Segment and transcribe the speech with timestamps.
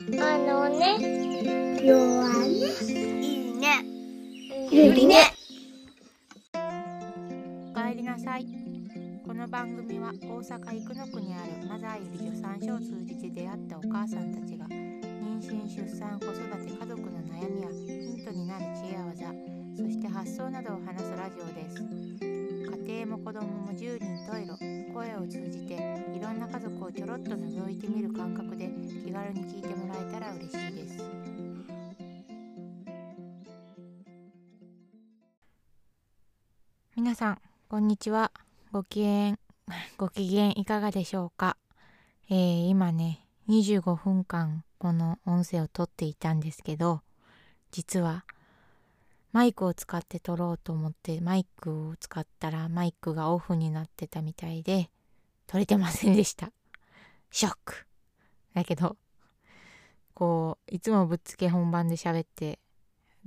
[0.00, 0.98] あのね、
[1.80, 2.50] 弱ね。
[3.22, 3.84] いいね。
[4.68, 5.32] ゆりね。
[7.70, 8.46] おかえりなさい
[9.24, 19.32] この番組は大阪生野区にあるマザーゆり助産所を通じて出会ったお母さんたちが妊娠出産子育て家族の悩みやヒントになる知恵や技
[19.76, 21.80] そして発想などを話すラジオです
[22.20, 22.33] 家
[22.84, 24.58] 庭も子供も十人十色
[24.92, 25.74] 声を通じて
[26.14, 28.68] いろんな家族をちょろっと覗いてみる感覚で
[29.04, 31.02] 気軽に聞いてもらえたら嬉しいです。
[36.94, 38.30] 皆さんこんにちは。
[38.70, 39.38] ご機嫌
[39.96, 41.56] ご機嫌いかがでしょうか、
[42.28, 47.00] えー今ね25分間この音声を撮っていたんですけど
[47.70, 48.24] 実は
[49.34, 54.88] マイクを使って撮ろうと思ってマイクを使ったらマイクがオフになってたみたいで
[55.46, 56.50] 撮れてませんでした
[57.30, 57.74] ショック
[58.54, 58.96] だけど
[60.14, 62.60] こういつもぶっつけ本番で喋って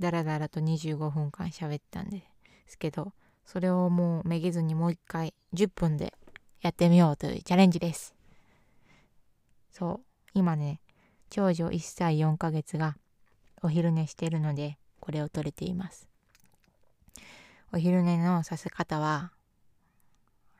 [0.00, 2.22] ダラダラと25分間喋ったんで
[2.66, 3.12] すけど
[3.44, 6.14] それをもうめげずにもう一回10分で
[6.60, 8.14] やってみようというチャレンジです。
[9.70, 10.80] そう、今ね、
[11.30, 12.96] 長女1歳4ヶ月が
[13.62, 16.08] お昼寝してるので、これを撮れています。
[17.72, 19.32] お昼寝のさせ方は、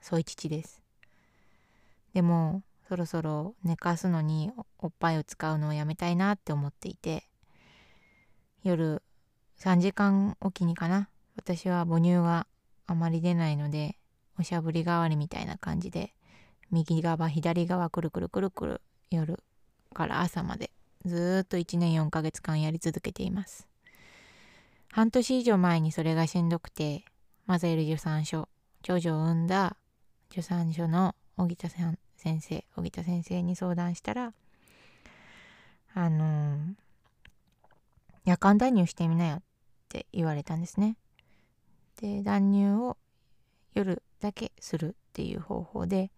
[0.01, 0.83] 添い乳です。
[2.15, 7.25] でも、そろそろ寝かすのにおっぱいを使うのをやめたいなって思っていて、
[8.63, 9.03] 夜
[9.59, 11.09] 3時間おきにかな、
[11.39, 12.47] 私は母乳が
[12.89, 13.97] あまり出ないので
[14.39, 16.15] おしゃぶり代わりみたいな感じで
[16.71, 18.81] 右側左側くるくるくるくる
[19.11, 19.39] 夜
[19.95, 20.71] から朝まで
[21.05, 23.69] ずっと1年4ヶ月間やり続けています
[24.91, 27.05] 半年以上前にそれがしんどくて
[27.47, 28.49] マザエル助産所
[28.83, 29.77] 長女を産んだ
[30.31, 34.33] 助産所の荻田さん先生荻田先生に相談したら
[35.95, 36.59] あの
[38.25, 39.41] 夜間断乳してみなよっ
[39.89, 40.97] て言われたんですね。
[42.01, 42.97] で断乳を
[43.75, 46.11] 夜だけするっていう方法で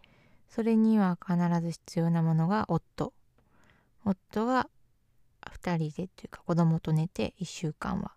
[0.48, 3.12] それには必ず必要なものが夫。
[4.04, 4.68] 夫が
[5.42, 8.12] 2人でというか子供と寝て1週間は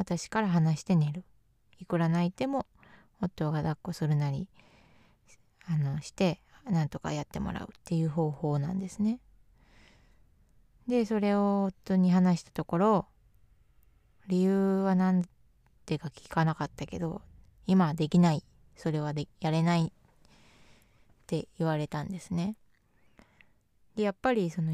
[0.00, 1.24] 私から離して寝る。
[1.78, 2.64] いくら泣いても
[3.20, 4.48] 夫が抱っこするなり
[5.66, 9.20] あのしてなんとかやってもらうっていう方法なんですね。
[10.88, 13.06] でそれを夫に話したところ
[14.26, 15.26] 理由は何
[15.84, 17.20] てか聞かなかったけど
[17.66, 18.42] 今はできない。
[18.76, 19.90] それはでやれないっ
[21.26, 22.56] て言われたんですね。
[23.96, 24.72] でやっぱりその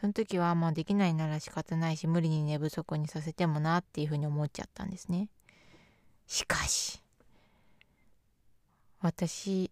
[0.00, 5.28] その時はまあできないなら仕方ないし無理に寝不足にさせてもなっていうふうに思っちゃったんですね。
[6.26, 7.00] しかし
[9.00, 9.70] 私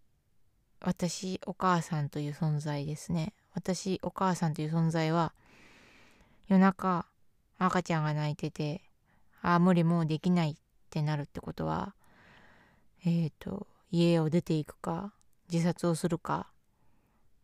[0.81, 3.33] 私お母さんという存在ですね。
[3.53, 5.33] 私お母さんという存在は
[6.47, 7.05] 夜中
[7.57, 8.81] 赤ちゃんが泣いてて
[9.41, 10.55] ああ無理もうできないっ
[10.89, 11.93] てなるってことは
[13.05, 15.13] えっ、と家を出ていくか
[15.51, 16.47] 自殺をするか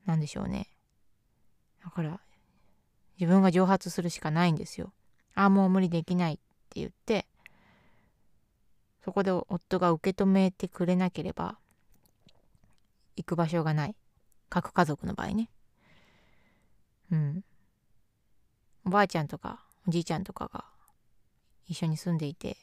[0.06, 0.68] なんでしょうね。
[1.84, 2.20] だから
[3.20, 4.92] 自分が蒸発するしかないんですよ。
[5.36, 6.38] ああもう無理できないっ
[6.70, 7.26] て言って
[9.04, 11.58] そこで夫が受け止めてくれなければ
[13.16, 13.96] 行く場所がない。
[14.50, 15.50] 核家族の場合ね。
[17.12, 17.44] うん。
[18.86, 20.66] おばあちゃんとかおじいちゃんとかが
[21.68, 22.58] 一緒に住んでいて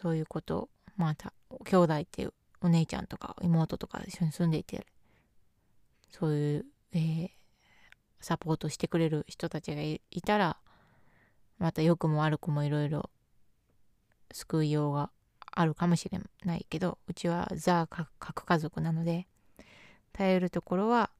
[0.00, 1.32] そういうことまた
[1.64, 4.86] 兄弟っていうお姉ちゃんとか妹とか一緒に住んでいて
[6.10, 7.39] そういう、えー
[8.20, 10.58] サポートしてくれる人たちがいたら
[11.58, 13.10] また良くも悪くもいろいろ
[14.32, 15.10] 救いようが
[15.52, 17.86] あるかもしれないけどうちはザ
[18.18, 19.26] 核家族なので
[20.12, 21.10] 頼るところは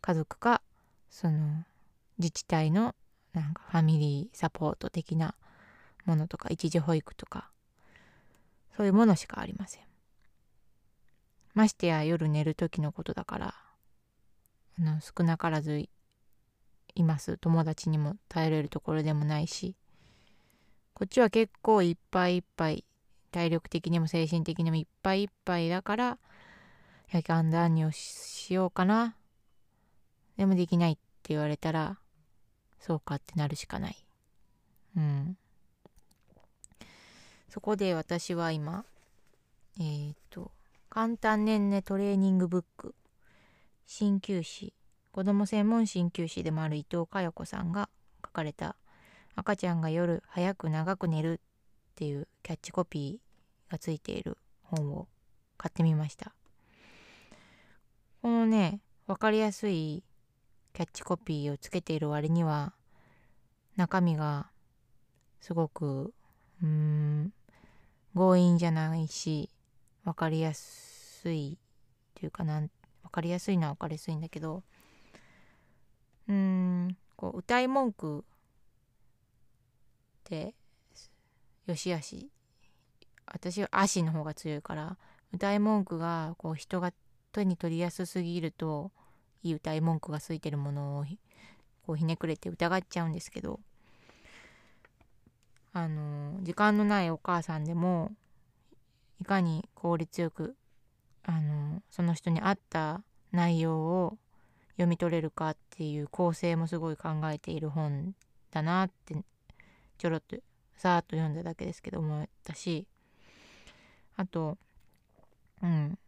[0.00, 0.62] 家族か
[1.10, 1.64] その
[2.18, 2.94] 自治体の
[3.32, 5.34] なんかファミリーサポート的な
[6.04, 7.50] ものとか一時保育とか
[8.76, 9.82] そういうものしかありません。
[11.54, 13.54] ましてや夜寝る時のことだから
[14.78, 15.88] あの少なからず
[16.94, 17.38] います。
[17.38, 19.76] 友達にも頼れるところでもないし。
[20.94, 22.84] こっちは結構いっぱいいっぱい。
[23.32, 26.18] 体力的にも精神的にもいっぱいいっぱいだから
[27.12, 29.16] 夜間断乳しようかな。
[30.36, 31.98] でもできないって言われたら
[32.78, 33.96] そうかってなるしかない。
[34.96, 35.36] うん。
[37.48, 38.84] そこで私は今
[39.80, 40.52] えっ、と
[40.88, 42.94] 簡単ねんねトレーニングブック。
[43.86, 44.72] 鍼灸師。
[45.14, 47.88] 子供専門鍼灸師でもある伊藤佳代子さんが
[48.26, 48.74] 書かれた
[49.36, 55.06] 「赤ちゃんが夜早く長く寝る」っていうキャッチコピーがついている本を
[55.56, 56.34] 買ってみました。
[58.22, 60.02] このね分かりやすい
[60.72, 62.74] キャッチコピーをつけている割には
[63.76, 64.50] 中身が
[65.40, 66.12] すごく
[66.60, 67.32] うーん
[68.16, 69.48] 強引じゃないし
[70.04, 71.56] 分かりやすい
[72.16, 72.68] というかなん
[73.04, 74.64] 分かりやすいのは分かりやすいんだけど
[76.28, 78.22] うんこう歌い文句っ
[80.24, 80.54] て
[81.66, 82.30] よしあし
[83.26, 84.96] 私は足の方が強いから
[85.32, 86.92] 歌い文句がこう人が
[87.32, 88.92] 手に取りやすすぎると
[89.42, 91.04] いい歌い文句がついてるものを
[91.86, 93.60] こうひねくれて疑っちゃうんですけど
[95.72, 98.12] あの時間のないお母さんでも
[99.20, 100.54] いかに効率よく
[101.24, 104.18] あのその人に合った内容を
[104.74, 108.14] 読み取れるかっていう構成もすごい考えている本
[108.50, 109.16] だなって
[109.98, 110.36] ちょろっと
[110.76, 112.86] さーっと読んだだけですけど思ったし
[114.16, 114.58] あと
[115.62, 115.98] うん。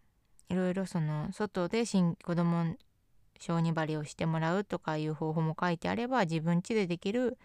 [0.49, 2.77] いろいろその外で子供
[3.39, 7.37] 小児針をしてもらうとかいう方法も書いてあれば自分家でできる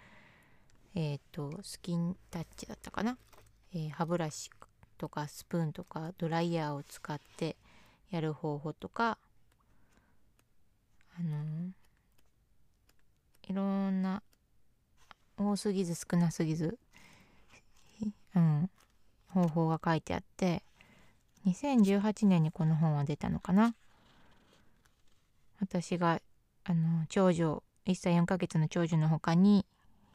[0.93, 3.17] えっ、ー、とスキンタッチだったかな、
[3.73, 4.51] えー、歯ブラシ
[4.97, 7.55] とかスプーンとかドライヤーを使って
[8.11, 9.17] やる方法とか
[11.19, 11.71] あの
[13.47, 14.21] いろんな
[15.37, 16.77] 多すぎず少なすぎず、
[18.35, 18.69] うん、
[19.29, 20.63] 方法が書いてあって
[21.45, 23.75] 2018年にこの本は出たのかな。
[25.59, 26.21] 私が
[26.63, 29.65] あの長女1歳4ヶ月の長女の他に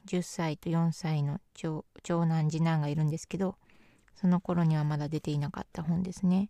[0.06, 3.56] 10歳と4歳の長男次男がいるんですけど
[4.14, 6.48] その頃にはまだ出ていなかった本ですね。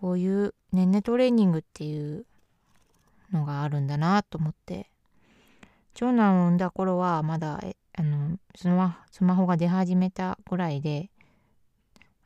[0.00, 2.24] こういうねんねトレーニングっていう
[3.32, 4.92] のがあるんだなと思って。
[5.94, 7.60] 長男を産んだ頃はまだ
[7.94, 11.10] あのスマスマホが出始めたぐらいで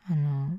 [0.09, 0.59] あの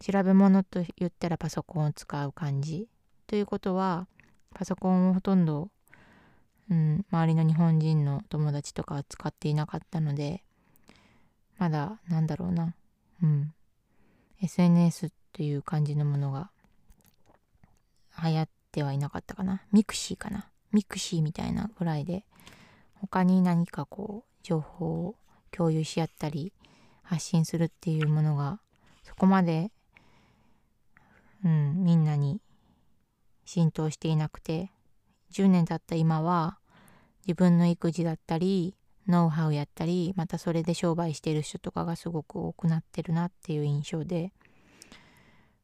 [0.00, 2.88] 調べ物と言ったらパソコンを使う感じ。
[3.26, 4.06] ということは
[4.54, 5.70] パソコンをほとんど、
[6.70, 10.42] うん、周りの日本人の友達とかは使っていなかったので
[11.58, 12.74] まだなんだろうな
[13.22, 13.54] うん
[14.42, 16.50] SNS という感じのものが
[18.22, 19.62] 流行ってはいなかったかな。
[19.70, 20.48] mixi かな。
[20.72, 22.26] mixi みたいなぐらいで
[22.94, 25.14] 他に何かこう情報を
[25.52, 26.52] 共有し合ったり
[27.02, 28.58] 発信するっていうものが
[29.04, 29.70] そこまで、
[31.44, 32.40] うん、みんなに
[33.44, 34.72] 浸透していなくて
[35.32, 36.58] 10年経った今は
[37.24, 38.74] 自分の育児だったり
[39.06, 44.32] ノウハウやったりまたそれで商売してる人とかがすごく多くなってるなっていう印象で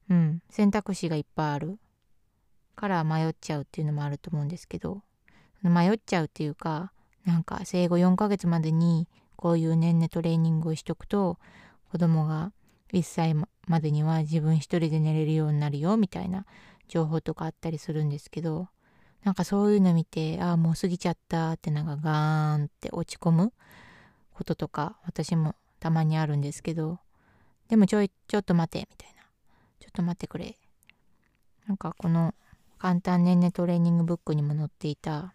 [0.09, 1.79] うん選択肢がいっぱいある。
[2.77, 5.03] から迷っちゃうっていうのもあると思うんですけど
[5.63, 6.93] 迷っちゃうっていうか
[7.25, 11.39] なんか生後4ヶ月までにこういう年々トレーニングをしとくと
[11.91, 12.53] 子供が
[12.93, 16.47] 1歳までには自分一人で寝れるようになるよみたいな
[16.89, 18.69] 情報とかあったりするんですけど
[19.25, 23.53] なんかそういうの見てああもう過ぎちゃったってなんかガーンって落ち込む
[24.33, 26.99] こととか私もたまにあるんですけど
[27.69, 29.21] でもちょいちょっと待てみたいな。
[29.79, 30.57] ちょっと待ってくれ。
[31.67, 32.35] なんかこの
[32.81, 35.35] 簡単ねんねトレーニングブックにも載っていた。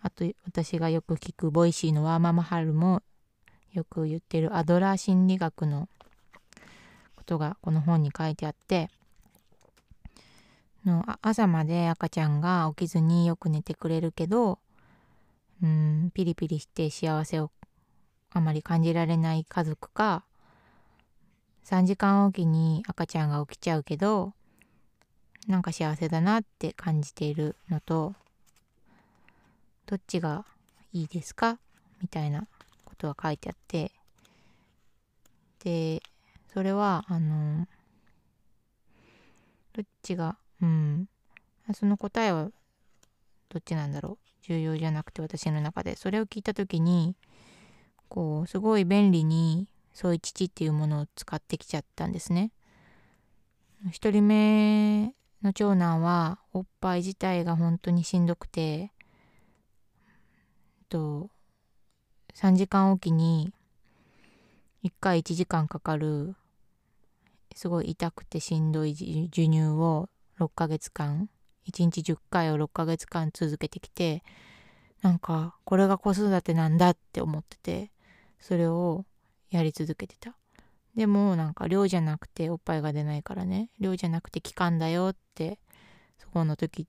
[0.00, 3.02] あと私がよく聞く Voicy のワーママハルも
[3.72, 5.88] よく言ってるアドラー心理学の
[7.16, 8.90] ことがこの本に書いてあって
[10.86, 14.60] の朝まで赤ちゃんが起きずによく寝てくれるけど
[15.62, 17.50] うんピリピリして幸せを
[18.30, 20.24] あまり感じられない家族か
[21.64, 24.32] 3時間おきに赤ちゃんが起きちゃうけど
[25.48, 28.14] なんか幸せだなって感じているのと
[29.86, 30.44] どっちが
[30.92, 31.58] いいですか？
[32.02, 32.46] みたいな
[32.84, 33.90] ことが書いてあって。
[35.64, 36.02] で
[36.52, 37.66] それはあの
[39.72, 41.08] どっちがうん。
[41.74, 42.50] その答えは
[43.48, 44.46] どっちなんだろう？
[44.46, 45.96] 重要じゃなくて私の中で。
[45.96, 47.16] それを聞いた時に
[48.08, 52.52] こうすごい便利にそういう父っていうものを使ってきちゃったんですね。
[53.86, 58.92] 1人目の長男はおっぱい自体が本当にしんどくて
[60.88, 61.30] と
[62.34, 63.52] 3時間おきに
[64.84, 66.34] 1回1時間かかる
[67.54, 71.28] すごい痛くてしんどい授乳を6ヶ月間
[71.68, 74.22] 1日10回を6ヶ月間続けてきて
[75.02, 77.90] なんかこれが子育てなんだって思ってて
[78.40, 79.04] それを
[79.50, 80.37] やり続けてた。
[80.98, 83.70] でもなんか量じゃなくておっぱいが出ないからね。
[83.78, 85.60] 量じゃなくて期間だよって
[86.18, 86.88] そこの時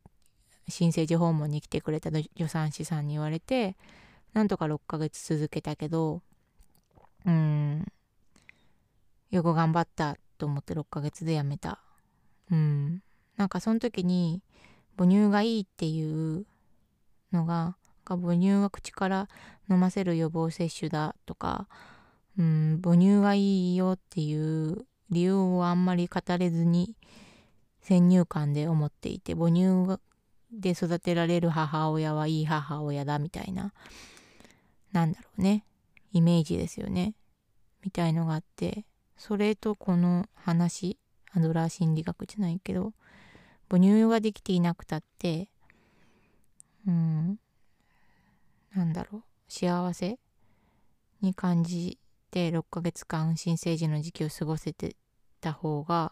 [0.68, 3.78] 新生児訪問に来てくれた助産師さんに言われて
[4.34, 6.24] なんとか6ヶ月続けたけど
[7.24, 7.86] うん
[9.30, 11.80] よく頑張ったと思って6ヶ月でやめた。
[12.50, 13.04] うん。
[13.38, 14.42] なんかその時に
[14.98, 16.48] 母乳がいいっていう
[17.32, 17.75] のが
[18.06, 19.28] 母乳は口から
[19.70, 21.68] 飲ませる予防接種だとか、
[22.39, 26.96] うん、母乳がいいよっていう理由をあんまり語れずに
[27.81, 30.00] 先入観で思っていて母乳
[30.51, 33.74] で育てられる母親はいい母親だみたいな
[34.93, 35.65] なんだろうね
[36.13, 37.13] イメージですよね。
[37.84, 38.86] みたいのがあって
[39.17, 40.98] それとこの話
[41.31, 42.93] アドラー心理学じゃないけど
[43.69, 45.50] 母乳ができていなくたって
[46.88, 47.39] うん
[48.74, 50.19] なんだろう幸せ
[51.22, 52.00] に感じ
[52.31, 54.95] て6ヶ月間新生児の時期を過ごせて
[55.41, 56.12] た方が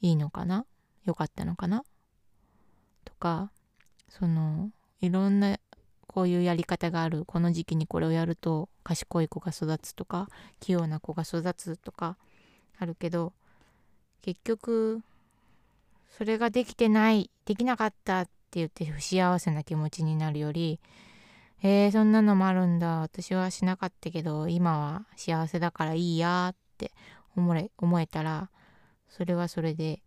[0.00, 0.64] いいのかな？
[1.04, 1.84] 良かったのかな？
[3.04, 3.50] とか
[4.08, 5.58] そのいろんな
[6.06, 7.24] こういうやり方がある。
[7.26, 10.28] この時期にこれをやると賢い子が育つとか
[10.60, 12.16] 器用な子が育つとか
[12.78, 13.32] あるけど
[14.22, 15.02] 結局
[16.16, 20.80] それができてないできなかったって言って不幸せな気持ちになるより
[21.62, 23.00] えー、そんなのもあるんだ。
[23.00, 26.92] 私はしなかったけど今は幸せだからいいやって
[27.36, 28.50] 思え思えたら
[29.08, 30.00] それはそれで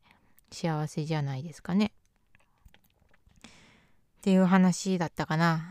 [0.51, 1.91] 幸せじゃないですかね。
[3.45, 5.69] っていう話だったかな。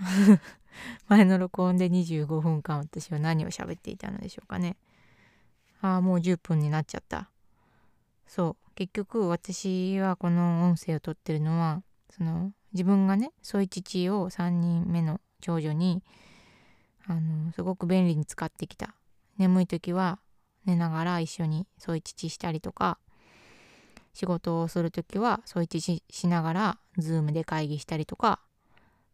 [1.09, 4.77] 前の録音で25分間私は何を喋っていたのでしょうかね。
[5.81, 7.31] ああもう10分になっちゃった。
[8.27, 8.69] そう。
[8.75, 16.03] 結局私はこの音声を撮ってるのはその自分がね添い父を3人目の長女に
[17.07, 18.95] あのすごく便利に使ってきた。
[19.39, 20.19] 眠い時は
[20.67, 22.99] 寝ながら一緒に添い父したりとか
[24.13, 28.41] 仕事をする時は添い父しながらズームで会議したりとか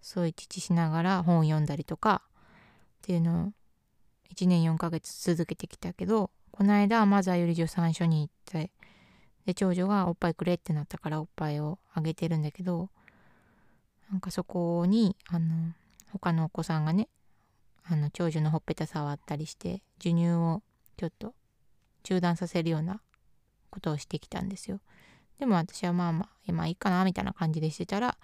[0.00, 2.30] 添い父しながら本読んだりとかっ
[3.02, 3.52] ていうのを
[4.34, 8.70] 1年4ヶ月続けてきたけどこの間マザーより助産所に行って
[9.46, 12.88] で長女がおっぱいくれってなったからおっぱいをあげてるんだけど
[14.10, 15.72] なんかそこにあの
[16.14, 17.08] 他のお子さんがね
[17.82, 20.62] あの長女のほっぺた触ったりして授乳を
[20.96, 21.34] ちょっと
[22.04, 23.00] 中断させるような
[23.70, 24.80] ことをしてきたんですよ。
[25.38, 28.16] でも私はまあまあ今いいかなみたいな感じでしてたら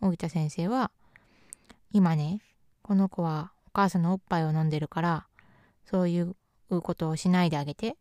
[0.00, 0.90] 荻田先生は
[1.92, 2.40] 今ね
[2.82, 5.26] この子はお母さんのおっぱいを飲んでるから
[5.84, 6.34] そういう
[6.80, 7.96] ことをしないであげて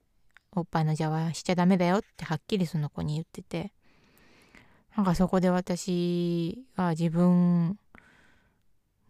[0.56, 3.74] おっぱいの邪魔しちゃダメだよってはっきりその子に言ってて
[4.96, 7.78] なんかそこで私は自分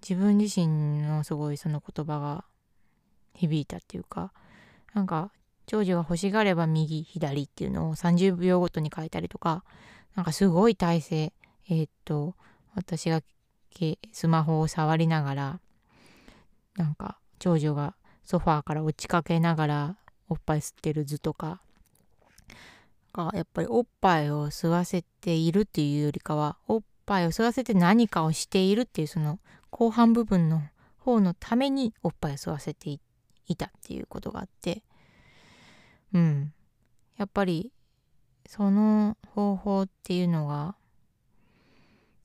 [0.08, 2.44] 自分自身のすごいその言葉が
[3.34, 4.32] 響いたっていうか
[4.94, 5.32] なんか
[5.66, 9.64] 長女が欲しがれば右左っていうのを30秒ごとに変えたりとか
[10.16, 11.34] なんかすごい体勢
[11.70, 12.36] えー、っと
[12.76, 13.22] 私が
[14.12, 15.60] スマホを触りながら
[16.76, 19.98] なんか長女がソファーから落ちかけながら
[20.30, 21.62] おっぱい吸ってる図とか
[23.14, 29.40] がやっぱりおっぱいを吸わせているっていうよりかはおっぱいを吸わせて何かをしているっていうその
[29.74, 30.62] 後半部分の
[31.00, 32.92] 方のためにおっぱいを吸わせて
[33.48, 34.84] いたっていうことがあって
[36.14, 36.54] うん。
[37.18, 37.72] やっぱり
[38.48, 40.76] その方法っていうのが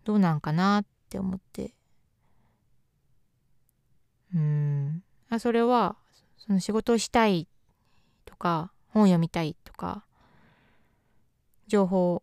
[0.05, 1.73] どうなんかなって思って。
[4.35, 5.02] うん。
[5.31, 5.97] あそれは
[6.37, 7.49] その仕事をしたい
[8.26, 10.05] とか本読みたいとか
[11.67, 12.23] 情報を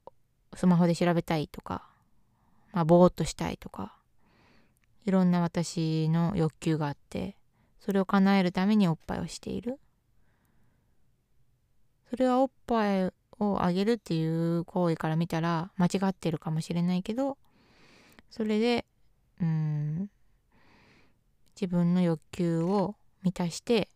[0.53, 1.89] スマホで調べたいとか
[2.74, 3.98] まあぼーっとしたいとか。
[5.05, 7.38] いろんな私の欲求があって
[7.79, 9.79] それを叶えるためにおっぱいをしている。
[12.09, 17.38] それはおっぱいをあげるっていう行為から見たら間違ってるかもしれないけど
[18.29, 18.85] それで
[19.41, 20.09] うん
[21.59, 23.89] 自分の欲求を満たして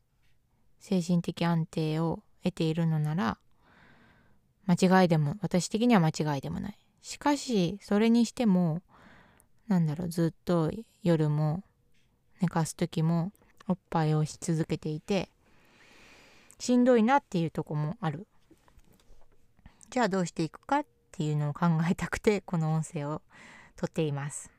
[0.80, 3.38] 精神的安定を得ているのなら
[4.66, 6.78] 間違いでも私的には間違いでもない。
[7.02, 8.82] しかしそれにしても
[9.70, 10.72] なんだろうずっと
[11.04, 11.64] 夜も
[12.42, 13.32] 寝かす時も
[13.68, 15.30] おっぱいをし続けていて
[16.58, 18.28] しんどいなっていうとこもある。
[19.92, 23.22] じゃあどうしていくかっていうのを考えたくてこの音声を
[23.78, 24.52] 撮っています。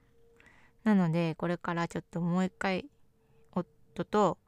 [0.85, 2.87] なのでこれからちょっともう一回
[3.53, 4.39] 夫と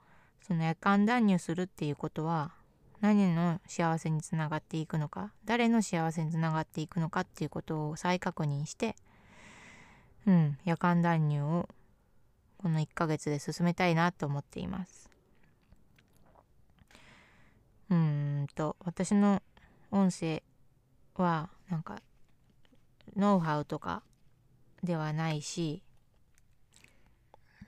[0.41, 2.53] その夜間断乳するっていうことは
[3.01, 8.97] 何の幸せにつながっていくのか誰の幸せにつながっていくのかっていうことを再確認して
[10.27, 11.69] うん夜間断乳を
[12.59, 15.11] この1ヶ月で進めたいなと思っています。
[17.91, 19.43] うんと私の
[19.91, 20.43] 音声
[21.17, 22.01] はなんか
[23.17, 24.03] ノウハウとか
[24.83, 25.83] ではないし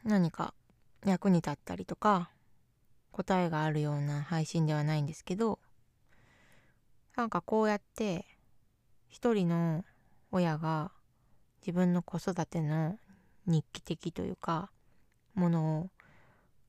[0.04, 0.54] 何か
[1.04, 2.30] 役に立ったりとか
[3.12, 5.58] 答えがあるような配信ではないんですけど
[7.16, 8.25] なんかこうやって
[9.08, 9.84] 一人の
[10.32, 10.90] 親が
[11.66, 12.99] 自分の子育ての
[13.47, 14.71] 日記的というか
[15.35, 15.90] ものを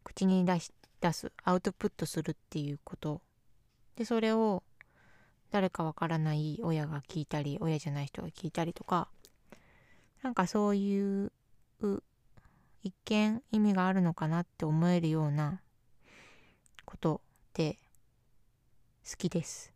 [0.03, 0.71] 口に出し
[1.01, 3.21] 出すアウトプットするっていうこと。
[3.97, 4.63] でそれを
[5.51, 9.07] 誰かわからない親が聞いたり親じゃない人が聞いたりとか
[10.21, 11.31] なんかそういう
[12.83, 15.61] 一見意味があるのかなって思えるような
[16.85, 17.19] ことっ
[17.53, 17.77] て
[19.09, 19.73] 好きです。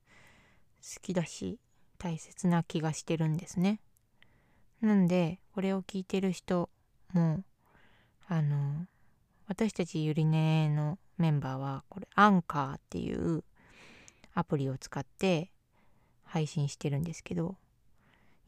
[0.81, 1.59] 好きだし
[1.97, 3.79] 大切な気がしてるんですね。
[4.81, 6.69] なんでこれを聞いてる人
[7.13, 7.43] も
[8.27, 8.85] あの
[9.47, 13.43] 私たちゆりねのメンバーはこれアンカーっていう
[14.33, 15.51] アプリを使って
[16.23, 17.55] 配信してるんですけど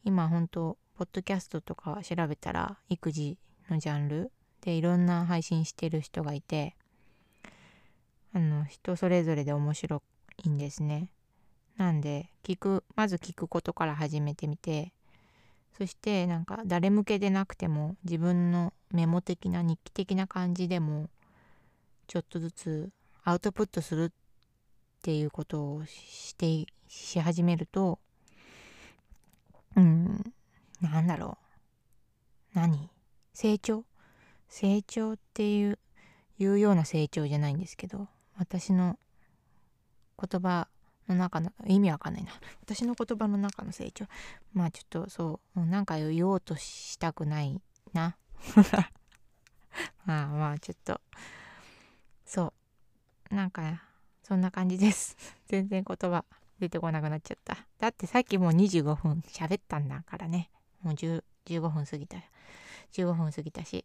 [0.04, 3.36] 今本当ポッドキャストとか調べたら育児
[3.68, 4.30] のジャンル
[4.62, 6.76] でいろんな配信してる人がいて
[8.34, 10.02] あの人それぞれで面白
[10.44, 11.10] いんですね。
[11.76, 14.92] なんで聞くまず聞くことから始めてみて
[15.76, 21.08] そしてなんか誰向けでなくても自分のメモ的な日記的な感じでも
[22.06, 22.90] ちょっとずつ
[23.24, 24.10] アウトプットするっ
[25.02, 27.98] ていうことをしてし始めると
[29.76, 30.32] うん
[30.80, 31.38] なんだろ
[32.54, 32.58] う。
[32.58, 32.90] 何？
[33.32, 33.84] 成長？
[34.48, 35.78] 成長っていう
[36.38, 38.98] いうような成長じゃないんですけど私の
[40.18, 40.68] 言葉
[41.08, 42.32] の中の意味わかんないな。
[42.62, 44.06] 私の言葉の中の成長。
[44.52, 47.60] まあちょっとそうなんか言おうとしたくない
[47.92, 48.16] な。
[50.04, 51.00] まあまあちょっと。
[52.24, 52.52] そ
[53.30, 53.34] う。
[53.34, 53.82] なんか
[54.22, 55.16] そんな感じです。
[55.48, 56.24] 全然言葉
[56.58, 57.66] 出てこなくなっちゃった。
[57.78, 60.50] だってさっきもう25分喋ったんだからね。
[60.82, 61.22] もう15
[61.68, 62.18] 分過ぎた
[62.92, 63.84] 15分過ぎたし。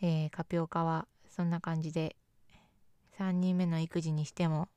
[0.00, 2.14] えー、カピオカはそんな感じで
[3.18, 4.68] 3人目の育児にしても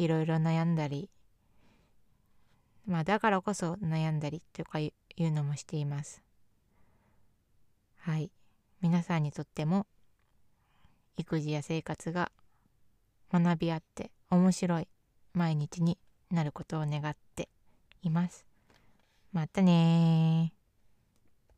[0.00, 1.10] いろいろ悩んだり。
[2.86, 6.22] まあだからこそ悩んだりとかいうのもしています。
[7.98, 8.30] はい。
[8.80, 9.86] 皆さんにとっても
[11.18, 12.32] 育児や生活が
[13.30, 14.88] 学び合って面白い
[15.34, 15.98] 毎日に
[16.30, 17.50] なることを願って
[18.02, 18.46] います。
[19.34, 20.54] またね